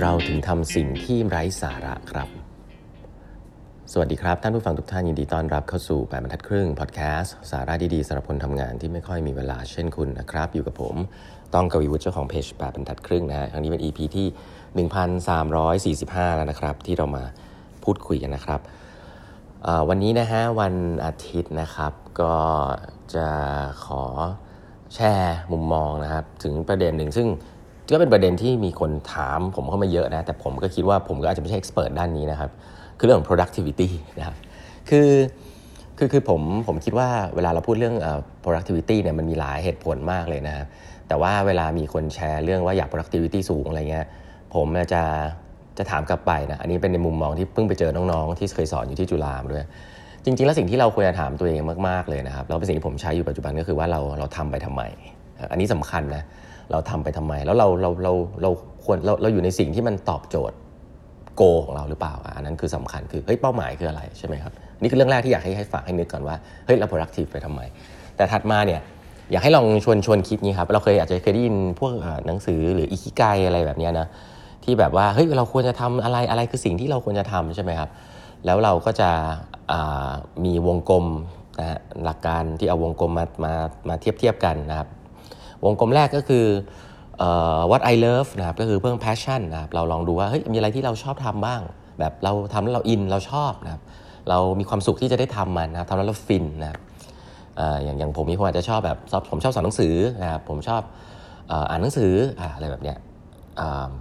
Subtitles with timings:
[0.00, 2.28] เราถึงทำสิ่งที่ไร้สาระครับ
[3.92, 10.96] สวัสดีครับ ท่านผู้ฟังทุกท่านยินดีต้อนรับเข้าสู่แปดบรรทัดครึ่งพอดแคสต์สาระดีๆสำหรับคนทำงานที่ไม่ค่อยมีเวลาเช่นคุณนะครับ อยู่กับผม
[11.54, 14.26] ต้องกวีวุฒิเจ้าของเพจแปดบรรทัดครึ่งนะฮะครั้งนี้เป็น EP ที่
[14.86, 17.24] 1345 แล้วนะครับ ที่เรามา
[17.84, 18.60] พูดคุยกันนะครับ
[19.88, 22.34] วันนี้นะฮะวันอาทิตย์นะครับ ก็
[23.14, 23.28] จะ
[23.84, 24.02] ขอ
[24.94, 27.28] แชร์มุมมองนะครับ ถึงประเด็นหนึ่งซึ่ง
[27.92, 32.50] ก็เป็นประเด็นที่มีคนถามผมเข้ามาเยอะนะ แต่ผมก็คิดว่าผมก็อาจจะไม่ใช่เอ็กซ์เพรสด้านนี้นะครับ
[32.98, 33.88] คือเรื่องของ productivity
[34.18, 34.36] นะครับ
[34.88, 35.10] คือ
[35.98, 37.96] คือคือผมผมคิดว่าเวลาเราพูดเรื่อง
[38.44, 40.66] productivity เนี่ยมันมีหลายเหตุผลมากเลยนะครับ
[41.08, 44.06] แต่ว่าเวลามีคนแชร์เรื่องว่าอยาก productivity สูงอะไรเงี้ย
[44.54, 45.02] ผมจะ
[45.78, 49.64] จะถามกลับไปนะ อันนี้เป็นในมุมมองที่เพิ่งไปเจอน้องๆ ที่เคยสอนอยู่ที่จุฬาด้วย
[50.24, 54.82] จริง ๆ แล้วสิ่งที่เราควรจะถามตัวเองมากๆเลยนะครับเราเป็นสิ่งที่ผมใช้อยู่ปัจจุบันก็คือว่าเราเราทำไปทำไม
[55.50, 56.22] อันนี้สำคัญนะ
[56.70, 58.50] เราทำไปทำไม แล้วเราเราเราเรา
[58.84, 60.56] ควรเราเราอยู่ในสิ่งที่มันตอบโจทย์
[61.36, 67.60] โกของเราหรือเปล่าอันนั้นคือสำคัญคือเฮ้ยเป้าหมายคืออะไรใช่ไหมครับนี่คือเรื่องแรกที่อยากให้ให้ฝากให้นึกก่อนว่าเฮ้ยเรา productive ไปทำไม
[68.16, 68.80] แต่ถัดมาเนี่ย
[69.32, 71.92] อยากให้ลองชวนชวนคิดนี้ครับเราเคยอาจจะเคยได้ยินพวก
[72.26, 74.06] หนังสือหรืออิคิไกอะไรแบบนี้นะ
[74.64, 77.90] ที่แบบว่าเฮ้ยเราควรจะทำอะไรอะไรคือสิ่งที่เราควรจะทำใช่ไหมครับ
[78.46, 79.10] แล้วเราก็จะ
[80.44, 81.06] มีวงกลม
[81.60, 83.52] นะหลักการที่เอาวงกลมมามา
[83.88, 84.88] มาเทียบเทียบกันนะครับ
[85.64, 86.46] วงกลมแรกก็คือ
[87.70, 91.60] what I love นะครับก็คือเพิ่ม passion นะครับเราลองดูว่าเฮ้ยมีอะไรที่เราชอบทำบ้าง
[91.98, 93.82] แบบเราทำแล้วเราอินเราชอบนะครับ
[94.28, 96.80] เรามีความสุขที่จะได้ทำมันนะครับทำแล้วเราฟินนะครับ
[97.84, 98.98] อย่างอย่างผมมีผมอาจจะชอบแบบ
[99.30, 100.82] ผมชอบสอนหนังสือนะครับผมชอบ
[101.70, 102.12] อ่านหนังสือ
[102.54, 102.96] อะไรแบบเนี้ย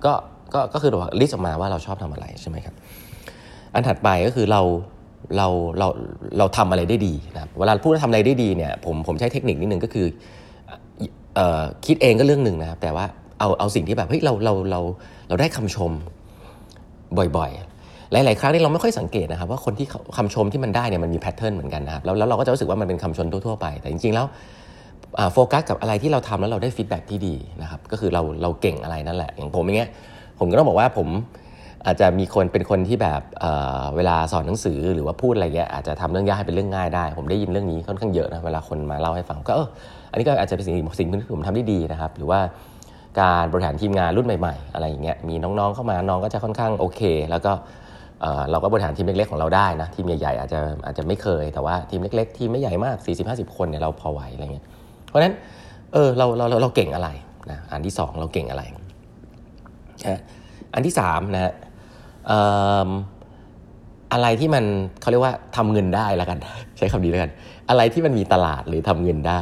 [0.05, 0.13] ก็
[0.53, 2.75] ก็ก็คือลิสต์ออกมาว่าเราชอบทำอะไรใช่ไหมครับ
[3.73, 4.61] อันถัดไปก็คือเรา
[5.37, 5.47] เรา
[5.79, 5.87] เรา
[6.37, 10.07] เราทำอะไรได้ดีนะครับเวลาพูดว่าทำอะไรได้ดีเนี่ยผมผมใช้เทคนิคนิดนึงก็คือ
[11.85, 13.05] คิดเองก็เรื่องหนึ่งนะครับแต่ว่า
[13.39, 14.79] เอาเอาสิ่งที่แบบเฮ้ยเราเราเรา
[15.27, 15.91] เราได้คำชม
[17.37, 24.25] บ่อยๆ หลายๆครั้งที่เราไม่ค่อยสังเกตนะครับ ว่าคนที่คำชมที่มันได้เนี่ยมันมี pattern เหมือนกันนะครับแล้วแล้วเราก็จะรู้สึกว่ามันเป็นคำชมทั่วๆไป แต่จริงๆแล้ว
[25.33, 29.89] โฟกัสกับอะไรที่เราทำแล้วเราได้ feedback ที่ดีนะครับก็คือเราเราเก่งอะไรนั่นแหละอย่างผมอย่างเงี้ย
[30.39, 31.07] ผมก็ต้องบอกว่าผม
[31.85, 39.67] อาจจะมีคนเป็นคนที่แบบเเวลาสอนหนังสือหรือว่าพูดอะไรเงี้ยอาจจะทำเรื่องยากให้เป็นเรื่องง่ายได้ ผมได้ยินเรื่องนี้ค่อนข้างเยอะนะเวลาคนมาเล่าให้ฟังก็เออ
[40.11, 42.39] อันนี้ก็อาจจะเป็นสิ่งสิ่งที่ผมทำได้ดีนะครับ หรือว่า
[43.21, 47.53] การบริหารทีมงานรุ่นใหม่ ๆ อะไรอย่างเงี้ยมีน้องๆเข้ามาน้องก็จะค่อนข้างโอเค แล้วก็
[48.51, 52.95] เราก็บริหารทีมเล็กๆของเราได้นะทีมใหญ่ๆอาจจะอาจจะไม่เคย แต่ว่าทีมเล็กๆทีมไม่ใหญ่มาก
[53.27, 54.65] 40-50 คนเนี่ยเราพอไหวอะไรเงี้ย
[55.07, 55.33] เพราะฉะนั้น
[55.93, 57.09] เออเราเราเราเก่งอะไร
[57.51, 60.21] นะอันที่ 2 เราเก่งอะไรนะ
[60.73, 61.53] อันที่3นะฮะ
[64.13, 64.63] อะไรที่มัน
[65.01, 66.37] เขาเรียกว่าทำเงินได้แล้วกัน
[66.77, 67.31] ใช้คำนี้แล้วกัน
[67.69, 69.41] อะไรที่มันมีตลาดหรือทำเงินได้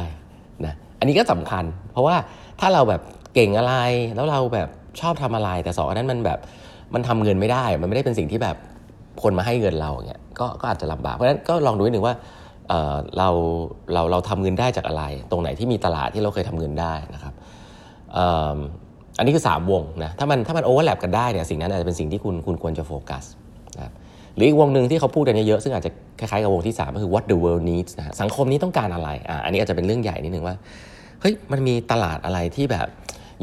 [0.64, 2.16] นะอันนี้ก็สำคัญ เพราะว่า
[2.60, 3.02] ถ้าเราแบบ
[3.34, 3.74] เก่งอะไร
[4.14, 4.68] แล้วเราแบบ
[5.00, 6.38] ชอบทำอะไร แต่สองอันนั้นมันแบบ
[6.94, 8.56] มันทำเงินไม่ได้ มันไม่ได้เป็นสิ่งที่แบบ
[9.22, 12.14] คนมาให้เงินเราเนี่ยก็ก็อาจจะลำบากเพราะฉะนั้นก็ลองดูนิดหนึ่งว่า
[12.68, 13.28] เเรา
[13.92, 17.34] เราเราทำเงินได้จากอะไร ตรงไหนที่มีตลาดที่เราเคยทำเงินได้นะครับ
[19.18, 23.24] อันนี้คือ 3 วงนะถ้ามันถ้ามันโอเวอร์แลปกันได้เนี่ยสิ่งนั้นอาจจะเป็นสิ่งที่คุณคุณควรจะโฟกัส
[23.76, 23.92] นะ
[24.34, 25.90] หรืออีกวงหนึ่งที่เขาพูดกันเยอะซึ่งอาจจะ
[26.20, 30.56] คล้ายๆกับวงที่ 3 ก็คือ what the world needs นะสังคมนี้ต้องการอะไรอ่าอันนี้อาจจะเป็นเรื่องใหญ่นิดนึงว่า
[31.20, 32.86] เฮ้ยมันมีตลาดอะไรที่แบบ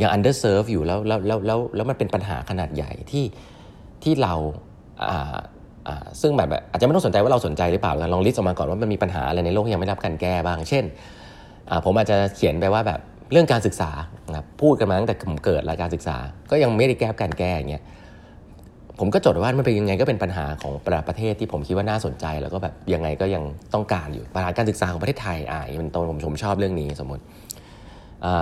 [0.01, 3.25] ยัง underserve อยู่แล้วแล้วแล้วแล้วแล้วมันเป็นปัญหาขนาดใหญ่ที่
[4.03, 4.33] ที่เรา
[5.09, 5.35] อ่า
[5.88, 10.83] อ่าซึ่งแบบอาจจะไม่ต้องสนใจว่าเราสนใจหรือเปล่าลองลิสต์ออกมาก่อนว่ามันมีปัญหาอะไรในโลกที่ยังไม่รับการแก้บ้าง เช่น
[11.85, 13.00] ผมอาจจะเขียนไปว่าแบบ
[13.33, 13.91] เรื่องการศึกษา
[14.29, 16.17] นะพูดกันมาตั้งแต่ผมเกิดแล้วการศึกษา
[16.51, 17.83] ก็ยังไม่ได้แก้การแก้อย่างเงี้ย
[18.99, 20.73] ผมก็จดว่ามันเป็นยังไงก็เป็นปัญหาของ
[21.07, 27.23] ประเทศที่ผมคิดว่าน่าสนใจ แล้วก็แบบยังไงก็ยังต้องการอยู่ปัญหาการศึกษาของประเทศไทยอ่ามันตรงผมผมชอบเรื่องนี้สมมติ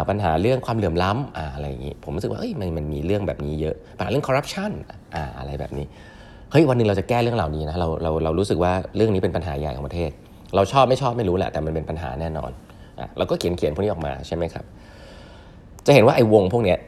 [0.10, 4.72] ปัญหาเรื่องความเหลื่อมล้ำอ่าอะไรอย่างนี้ ผมรู้สึกว่าเอ้ยมันมันมีเรื่องแบบนี้เยอะปัญหาเรื่องคอร์รัปชัน
[5.16, 5.86] อ่าอะไรแบบนี้
[6.52, 10.12] เฮ้ยวันนึงเราจะแก้เรื่องเหล่านี้นะเราเราเรารู้สึกว่าเรื่องนี้เป็นปัญหาใหญ่ของประเทศ
[10.56, 12.52] เราชอบไม่ชอบไม่รู้แหละแต่มันเป็นปัญหาแน่นอน
[13.02, 14.66] อะเราก็เขียนเขียนพวกนี้ออกมาใช่ไหมครับ
[15.86, 16.80] จะเห็นว่าไอ้วงพวกเนี้ย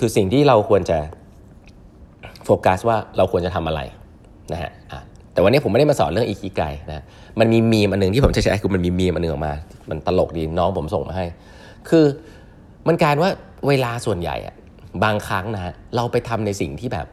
[0.00, 0.98] คือสิ่งที่เราควรจะ
[2.44, 3.80] โฟกัสว่าเราควรจะทำอะไร
[4.52, 4.70] นะฮะ
[5.32, 7.04] แต่วันนี้ผมไม่ได้มาสอนเรื่องอีกีไกนะ
[7.40, 9.52] มันมีมีมอันหนึ่งที่ผมจะใช้คือมันมีมีมอันหนึ่งออกมา
[9.90, 11.26] มันตลกดีน้องผมส่งมาให้
[11.88, 12.04] คือ
[12.86, 13.30] มันการว่า
[13.68, 14.54] เวลาส่วนใหญ่อะ
[15.04, 17.06] บางครั้งนะฮะเราไปทำในสิ่งที่แบบ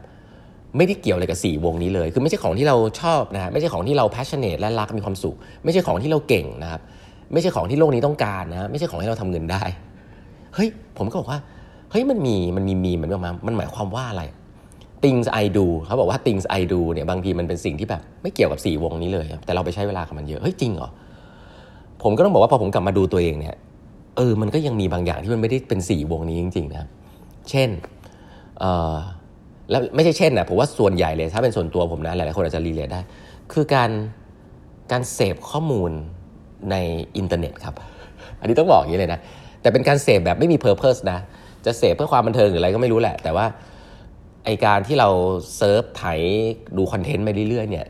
[0.76, 6.80] ไม่ได้เกี่ยวอะไรกับสี่วงนี้เลย คือไม่ใช่ของที่เราชอบนะฮะไม่ใช่ของที่เรา passionate และรักมีความสุข ไม่ใช่ของที่เราเก่งนะครับ
[7.32, 9.62] ไม่ใช่ของที่โลกนี้ต้องการนะ ไม่ใช่ของที่เราทำเงินได้
[10.54, 11.40] เฮ้ย ผมก็บอกว่า
[11.90, 14.22] เฮ้ย มันมี มันมีมีมันออกมา มันหมายความว่าอะไร
[15.04, 20.88] things I do เขาบอกว่า things I do เนี่ย บางทีมันเป็นสิ่งที่แบบไม่เกี่ยวกับสี่วงนี้เลย แต่เราไปใช้เวลากับมันเยอะ เฮ้ย จริงเหรอ
[22.02, 23.56] ผมก็ต้องบอกว่าพอผมกลับมาดูตัวเองเนี่ย
[24.16, 26.88] เออ มันก็ยังมีบางอย่างที่มันไม่ได้เป็นสี่วงนี้จริง ๆ นะ
[27.50, 27.70] เช่น
[28.58, 28.94] เออ
[29.70, 33.00] แล้วไม่ใช่เช่นนะผมว่าส่วนใหญ่เลย ถ้าเป็นส่วนตัวผมนะ หลายๆคนอาจจะ relate ได้
[33.52, 33.90] คือการ
[34.92, 35.92] การเสพข้อมูล
[36.70, 36.76] ใน
[37.16, 37.74] อินเทอร์เน็ตครับ
[38.40, 39.20] อันนี้ต้องบอกอย่างนี้เลยนะ
[39.62, 41.18] แต่เป็นการเสพแบบไม่มี purpose นะ
[41.66, 43.46] จะเสพเพื่อความบันเทิงหรืออะไรก็ไม่รู้แหละ แต่ว่า
[44.44, 45.08] ไอการที่เรา
[45.56, 46.04] surf ไถ
[46.76, 47.86] ดูคอนเทนต์ไปเรื่อยๆเนี่ย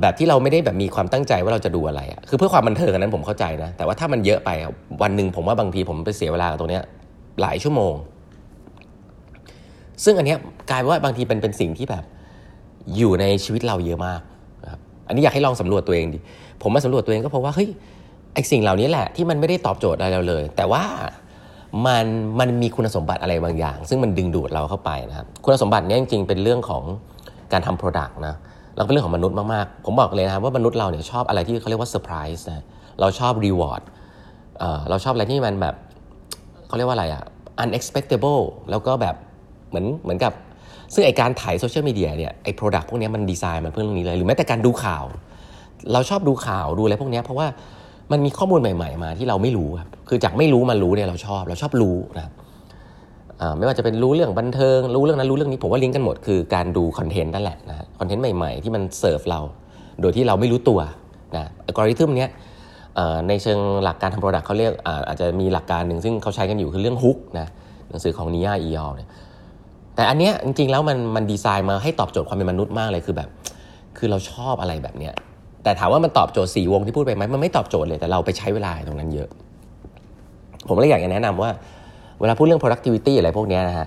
[0.00, 4.50] แบบที่เราไม่ได้แบบมีความตั้งใจว่าเราจะดูอะไรอะคือเพื่อความบันเทิงอันนั้นผมเข้าใจนะ แต่ว่าถ้ามันเยอะไป
[5.02, 6.84] วันหนึ่งผมว่าบางทีผมไปเสียเวลากับตรงนี้ย
[7.40, 7.94] หลายชั่วโมง
[10.04, 10.38] ซึ่งอันเนี้ย
[10.70, 12.04] กลายว่าบางทีเป็นเป็นสิ่งที่แบบ
[12.96, 14.20] อยู่ในชีวิตเราเยอะมาก
[15.06, 16.18] อันนี้อยากให้ลองสำรวจตัวเองดิ
[16.62, 17.68] ผมมาสำรวจตัวเองก็เพราะว่าเฮ้ย
[18.34, 20.82] ไอสิ่งเหล่านี้แหละที่มันไม่ได้ตอบโจทย์อะไรเราเลย แต่ว่า
[21.86, 22.06] มัน
[22.40, 26.82] มันมีคุณสมบัติอะไรบางอย่าง ซึ่งมันดึงดูดเราเข้าไปนะครับคุณสมบัตินี้จริงๆเป็นเรื่องของ
[27.52, 28.34] การทำ product นะ
[28.76, 32.64] เราเป็นเรื่องของมนุษย์มากๆ ผมบอกเลยนะครับว่ามนุษย์เราเนี่ยชอบอะไรที่เขาเรียกว่าเซอร์ไพรส์นะ
[33.00, 33.82] เราชอบ reward
[34.90, 35.74] เราชอบอะไรที่มันแบบ
[36.66, 37.22] เขาเรียกว่าอะไรอะ
[37.62, 39.14] unexpectable แล้วก็แบบ
[39.68, 40.32] เหมือนเหมือนกับ
[40.94, 45.04] ซึ่งไอการถ่ายโซเชียลมีเดียเนี่ยไอ product พวกนี้มันดีไซน์มาเพื่อเรื่องนี้เลย หรือแม้แต่การดูข่าว
[45.92, 47.46] เราชอบดูข่าวดูอะไรพวกนี้เพราะว่า
[48.12, 52.32] มันมีข้อมูลใหม่ ๆ มาที่เราไม่รู้ครับคือจากไม่รู้มารู้เนี่ยเราชอบเราชอบรู้นะครับ
[53.58, 59.40] ไม่ว่าจะเป็นรู้เรื่องบันเทิง รู้เรื่องนั้นรู้เรื่องนี้ผมว่าลิงก์กันหมดคือการดูคอนเทนต์นั่นแหละนะคอนเทนต์ใหม่ๆ ที่มันเสิร์ฟเรา
[60.00, 60.80] โดยที่เราไม่รู้ตัว
[61.36, 62.30] นะอัลกอริทึมเนี้ย
[63.28, 64.72] ในเชิงหลักการทำ product เขาเรียก
[65.08, 67.46] อาจจะมีหลักการหนึ่งซึ่งเขาใช้กันอยู่คือเรื่อง Hook นะ
[67.90, 69.08] หนังสือของ Nir Eyal เนี่ย
[69.96, 73.28] แต่อันเนี้ยจริงๆแล้วมันมันดีไซน์มาให้ตอบโจทย์ความเป็นมนุษย์มากเลยคือแบบ
[73.98, 75.14] คือเราชอบอะไรแบบเนี้ย
[75.62, 79.28] แต่ถามว่ามันตอบโจทย์สี่วงที่พูดไปไหมมันไม่ตอบโจทย์เลยแต่เราไปใช้เวลาตรงนั้นเยอะ
[80.68, 81.50] ผมเลยอยากจะแนะนำว่า
[82.20, 83.86] เวลาพูดเรื่อง productivity อะไรพวกนี้นะฮะ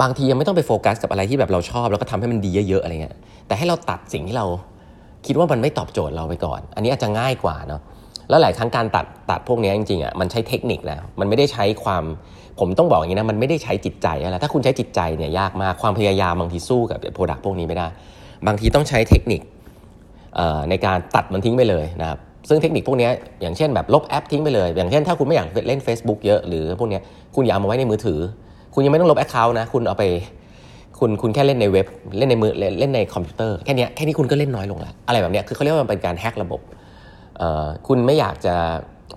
[0.00, 3.16] บางทียังไม่ต้องไปโฟกัสกับอะไรที่แบบเราชอบ แล้วก็ทำให้มันดีเยอะๆอะไรเงี้ย
[3.46, 4.46] แต่ให้เราตัดสิ่งที่เรา
[5.26, 7.80] คิดว่ามันไม่ตอบโจทย์เราไปก่อน อันนี้อาจจะง่ายกว่าเนาะ
[8.28, 12.04] แล้วหลายครั้งการตัดตัดพวกนี้จริงๆอะมันใช้เทคนิคนะมันไม่ได้ใช้ความ
[12.60, 17.86] ผมต้องบอกอย่างนี้นะมันไม่ได้ใช้จิตใจอะไรถ้าคุณใช้จิตใจเนี่ยยากมากความพยายามบางทีสู้กับ product พวกนี้ไม่ได้
[18.46, 19.40] บางทีต้องใช้เทคนิค
[20.70, 22.18] ในการตัดมันทิ้งไปเลยนะครับ
[22.48, 23.08] ซึ่งเทคนิคพวกนี้
[23.42, 26.98] อย่างเช่นแบบลบแอปทิ้งไปเลย อย่างเช่นถ้าคุณไม่อยากเล่น Facebook เยอะหรือพวกนี้
[27.34, 28.20] คุณอย่าเอามาไว้ในมือถือ
[28.74, 30.04] คุณยังไม่ต้องลบ account นะคุณเอาไป
[30.98, 31.86] คุณคุณแค่เล่นในเว็บ
[32.18, 36.60] เล่นในมือเล่นในคอมพิวเตอร์แค่นี้แค่นี้คุณก็เล่นน้อยลงแล้วอะไรแบบนี้คือเขาเรียกว่ามันเป็นการแฮกระบบ
[37.88, 38.54] คุณไม่อยากจะ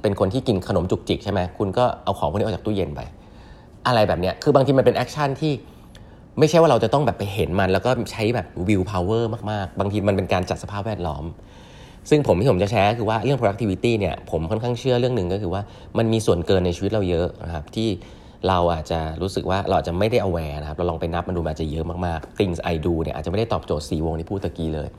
[0.01, 3.01] เป็นคนที่กินขนมจุกจิกใช่ไหมคุณก็เอาของพวกนี้ออกจากตู้เย็นไป
[3.87, 5.53] อะไรแบบนี้คือบางทีมันเป็น action ที่
[6.39, 11.23] ไม่ใช่ว่าเราจะต้องแบบไปเห็นมัน แล้วก็ใช้แบบ will power มากๆ บางทีมันเป็นการจัดสภาพแวดล้อม
[12.09, 15.61] ซึ่งผมที่ผมจะแชร์คือว่าเรื่อง productivity เนี่ยผมค่อนข้างเชื่อเรื่องหนึ่งก็คือว่า
[15.97, 17.89] มันมีส่วนเกินในชีวิตเราเยอะนะครับที่
[18.47, 24.89] เราอาจจะรู้สึกว่าเราจะไม่ได้ aware นะครับ เราลองไปนับมันดูมันจะเยอะมากๆ things I do เนี่ยอาจจะไม่ได้ตอบโจทย์สีวงที่พูดตะกี้เลย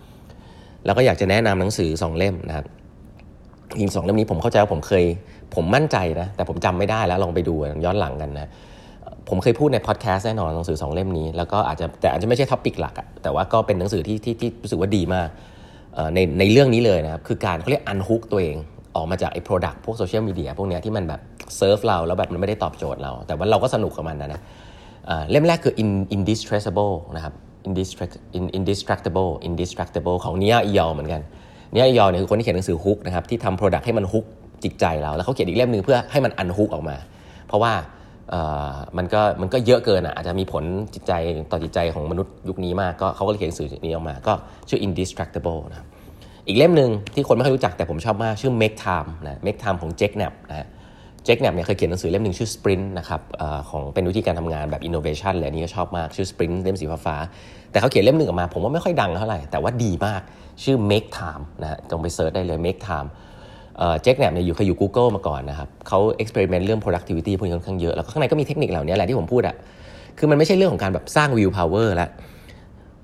[0.84, 2.66] แล้วก็อยากจะแนะนำหนังสือ 2 เล่มนะครับ
[3.76, 5.04] ทีมสองเล่มนี้ผมเข้าใจว่าผมเคย
[5.54, 7.54] ผมมั่นใจนะ แต่ผมจำไม่ได้แล้วลองไปดู
[7.84, 8.50] ย้อนหลังกันนะ
[9.28, 15.28] ผมเคยพูดในพอดแคสต์แน่นอนหนังสือ2เล่มนี้ แล้วก็อาจจะแต่อาจจะไม่ใช่ท็อปิกหลักอะแต่ว่าก็เป็นหนังสือที่ที่ที่รู้สึกว่าดีมาก
[16.14, 18.56] ในในเรื่องนี้เลยนะครับ คือการเขาเรียก unhook ตัวเอง
[18.96, 21.20] ออกมาจากไอ้ product พวกโซเชียลมีเดียพวกเนี้ยที่มันแบบ
[21.56, 24.40] เซิร์ฟเราแล้วแบบมันไม่ได้ตอบโจทย์เรา แต่ว่าเราก็สนุกกับมันนะนะ
[25.30, 27.34] เล่มแรกคือ in indistractable นะครับ
[28.58, 31.22] indistractable indistractable ของ Nir Eyal เหมือนกัน
[31.72, 34.24] Nir Eyal เนี่ยคือคนที่เขียนหนังสือ Hook นะครับที่ทำ product ให้มัน hook
[34.64, 36.96] จิตใจเรา แล้วเขาเขียนอีกเล่มหนึ่งเพื่อให้มัน unhook ออกมา
[37.48, 37.72] เพราะว่า
[38.96, 40.64] มันก็มันก็เยอะเกินอะอาจจะมีผล
[40.94, 41.12] จิตใจ
[41.50, 44.32] ต่อจิตใจของมนุษย์ยุคนี้มากก็เขาก็เลยเขียนหนังสือนี้ออกมา ก็
[44.68, 45.86] ชื่อ Indistractable นะ
[46.48, 50.66] อีกเล่มหนึ่งที่คนไม่ค่อยรู้จักแต่ผมชอบมากชื่อ make time นะ make time ของ Jake Knapp นะ
[51.28, 57.16] Jake Knapp เนี่ยเคยเขียนหนังสือเล่มหนึ่งชื่อ Sprint นะครับอของเป็นวิธีการทำงานแบบ innovation เลยอันนี้ก็ชอบมากชื่อ Sprint เล่มสีฟ้า
[57.70, 60.20] แต่เขาเขียนเล่มหนึ่งออกมา ผมว่าไม่ค่อยดังเท่าไหร่ แต่ว่าดีมาก
[60.62, 63.08] ชื่อ make time นะลองไป search ได้เลย make time
[64.02, 69.54] Jake Knapp เนี่ยอยู่เคยอยู่ Google มาก่อนนะครับเขา experiment เรื่อง productivity พวกนี้ค่อนข้างเยอะ แล้วข้างในก็มีเทคนิคเหล่านี้แหละที่ผมพูดอะ
[70.18, 72.10] คือมันไม่ใช่เรื่องของการแบบสร้าง view power แล้ว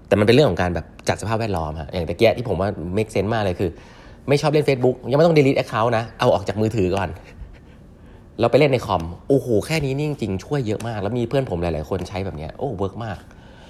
[0.08, 3.70] แต่มันเป็นเรื่องของการแบบจัดสภาพแวดล้อมฮะอย่างตะเกียที่ผมว่า make sense มากเลยคือ
[4.28, 7.08] ไม่ชอบเล่น Facebook ยังไม่ต้อง delete account นะเอาออกจากมือถือก่อน
[8.40, 13.18] เราไปเล่นในคอมโอ้โหแค่นี้นี่จริงๆช่วยเยอะมาก แล้วมีเพื่อนผมหลาย ๆ คนใช้แบบนี้โอ้เวิร์กมาก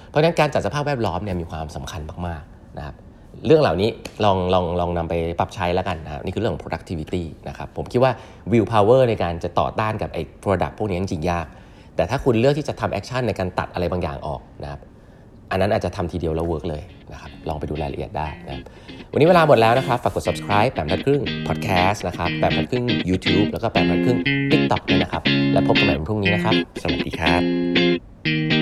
[0.08, 2.94] เพราะฉะนั้นการจัดสภาพแวดล้อมเนี่ยมีความสำคัญมากๆนะครับ
[3.46, 3.90] เรื่องเหล่านี้
[4.24, 8.12] ลองลองลองนำไปปรับใช้แล้วกันนะนี่คือเรื่องของ productivity นะครับผมคิดว่า
[8.50, 11.46] will power ในการจะต่อต้านกับไอ้ product พวกนี้จริงๆยาก
[11.96, 14.80] แต่ถ้าคุณเลือกที่จะทำ action ในการตัดอะไรบางอย่างออกนะครับ
[15.50, 16.82] อันนั้นอาจจะทำทีเดียวแล้ว work เลย
[17.12, 18.58] นะครับลองไปดูรายละเอียดได้นะ
[19.12, 24.18] วันนี้เวลาหมดแล้วนะครับ ฝากกด subscribe แปดบรรทัดครึ่ง podcast นะครับแปมพัดครึ่ง YouTube แล้วก็แปดบรรทัดครึ่ง
[24.50, 25.22] TikTok ด้วยนะครับ
[25.52, 28.53] แล้วพบกันใหม่วันพรุ่งนี้นะครับ สวัสดีครับ